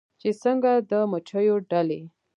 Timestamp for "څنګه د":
0.43-0.91